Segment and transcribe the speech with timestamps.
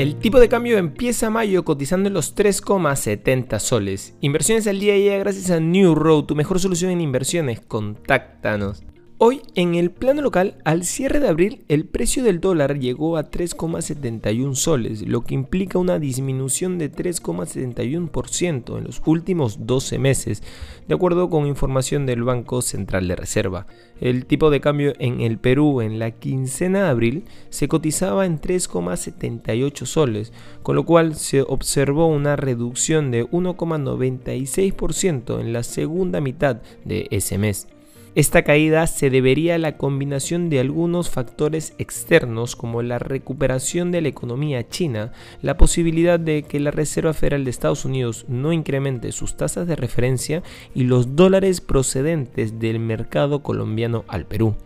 [0.00, 4.14] El tipo de cambio empieza mayo cotizando en los 3,70 soles.
[4.22, 7.60] Inversiones al día ya gracias a New Road, tu mejor solución en inversiones.
[7.60, 8.82] Contáctanos.
[9.22, 13.30] Hoy, en el plano local, al cierre de abril, el precio del dólar llegó a
[13.30, 20.42] 3,71 soles, lo que implica una disminución de 3,71% en los últimos 12 meses,
[20.88, 23.66] de acuerdo con información del Banco Central de Reserva.
[24.00, 28.40] El tipo de cambio en el Perú en la quincena de abril se cotizaba en
[28.40, 30.32] 3,78 soles,
[30.62, 37.36] con lo cual se observó una reducción de 1,96% en la segunda mitad de ese
[37.36, 37.68] mes.
[38.16, 44.00] Esta caída se debería a la combinación de algunos factores externos como la recuperación de
[44.00, 49.12] la economía china, la posibilidad de que la Reserva Federal de Estados Unidos no incremente
[49.12, 50.42] sus tasas de referencia
[50.74, 54.56] y los dólares procedentes del mercado colombiano al Perú.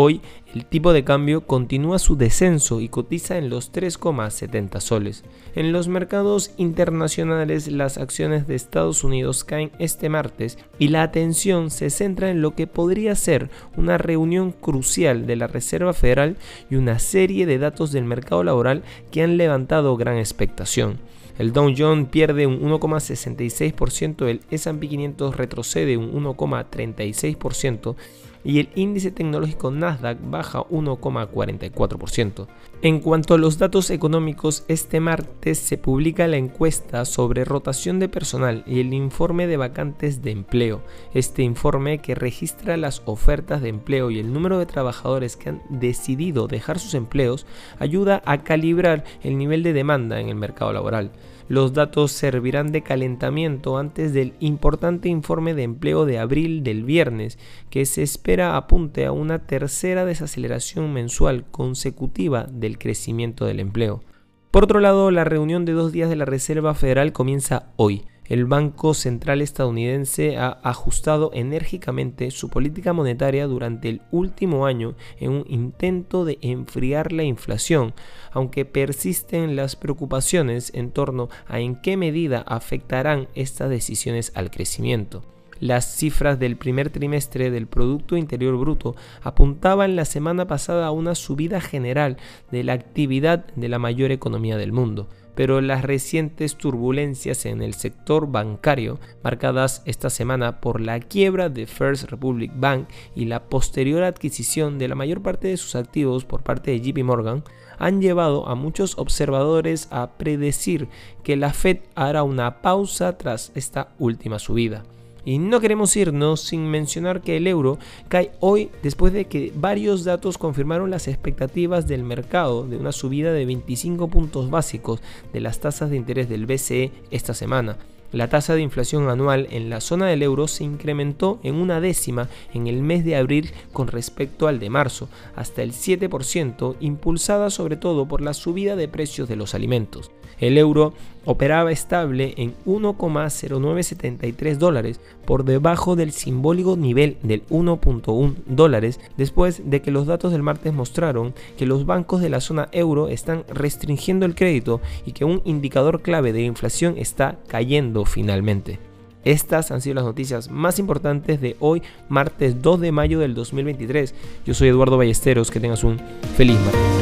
[0.00, 0.20] Hoy
[0.54, 5.24] el tipo de cambio continúa su descenso y cotiza en los 3,70 soles.
[5.56, 11.72] En los mercados internacionales las acciones de Estados Unidos caen este martes y la atención
[11.72, 16.36] se centra en lo que podría ser una reunión crucial de la Reserva Federal
[16.70, 21.00] y una serie de datos del mercado laboral que han levantado gran expectación.
[21.38, 27.94] El Dow Jones pierde un 1,66%, el S&P 500 retrocede un 1,36%
[28.42, 32.46] y el índice tecnológico Nasdaq baja 1,44%.
[32.80, 38.08] En cuanto a los datos económicos, este martes se publica la encuesta sobre rotación de
[38.08, 40.84] personal y el informe de vacantes de empleo.
[41.12, 45.62] Este informe que registra las ofertas de empleo y el número de trabajadores que han
[45.70, 47.46] decidido dejar sus empleos
[47.80, 51.10] ayuda a calibrar el nivel de demanda en el mercado laboral.
[51.48, 57.38] Los datos servirán de calentamiento antes del importante informe de empleo de abril del viernes,
[57.70, 64.02] que se espera apunte a una tercera desaceleración mensual consecutiva del crecimiento del empleo.
[64.50, 68.44] Por otro lado, la reunión de dos días de la Reserva Federal comienza hoy el
[68.44, 75.44] Banco Central estadounidense ha ajustado enérgicamente su política monetaria durante el último año en un
[75.48, 77.94] intento de enfriar la inflación,
[78.30, 85.37] aunque persisten las preocupaciones en torno a en qué medida afectarán estas decisiones al crecimiento.
[85.60, 91.14] Las cifras del primer trimestre del Producto Interior Bruto apuntaban la semana pasada a una
[91.14, 92.16] subida general
[92.50, 95.08] de la actividad de la mayor economía del mundo
[95.38, 101.68] pero las recientes turbulencias en el sector bancario, marcadas esta semana por la quiebra de
[101.68, 106.42] First Republic Bank y la posterior adquisición de la mayor parte de sus activos por
[106.42, 107.44] parte de JP Morgan,
[107.78, 110.88] han llevado a muchos observadores a predecir
[111.22, 114.82] que la Fed hará una pausa tras esta última subida.
[115.28, 117.78] Y no queremos irnos sin mencionar que el euro
[118.08, 123.30] cae hoy después de que varios datos confirmaron las expectativas del mercado de una subida
[123.34, 125.02] de 25 puntos básicos
[125.34, 127.76] de las tasas de interés del BCE esta semana.
[128.10, 132.28] La tasa de inflación anual en la zona del euro se incrementó en una décima
[132.54, 137.76] en el mes de abril con respecto al de marzo, hasta el 7%, impulsada sobre
[137.76, 140.10] todo por la subida de precios de los alimentos.
[140.40, 140.94] El euro
[141.24, 149.82] operaba estable en 1,0973 dólares por debajo del simbólico nivel del 1.1 dólares después de
[149.82, 154.24] que los datos del martes mostraron que los bancos de la zona euro están restringiendo
[154.24, 158.78] el crédito y que un indicador clave de inflación está cayendo finalmente.
[159.24, 164.14] Estas han sido las noticias más importantes de hoy, martes 2 de mayo del 2023.
[164.46, 166.00] Yo soy Eduardo Ballesteros, que tengas un
[166.36, 166.97] feliz martes.